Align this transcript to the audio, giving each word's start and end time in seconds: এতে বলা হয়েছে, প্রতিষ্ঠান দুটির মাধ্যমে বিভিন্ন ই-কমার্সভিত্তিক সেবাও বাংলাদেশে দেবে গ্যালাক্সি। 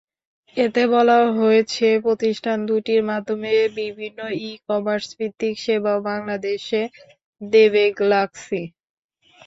এতে 0.57 0.83
বলা 0.93 1.17
হয়েছে, 1.39 1.87
প্রতিষ্ঠান 2.05 2.57
দুটির 2.69 3.01
মাধ্যমে 3.09 3.51
বিভিন্ন 3.79 4.19
ই-কমার্সভিত্তিক 4.43 5.53
সেবাও 5.63 5.99
বাংলাদেশে 6.09 6.81
দেবে 7.41 7.83
গ্যালাক্সি। 7.97 8.61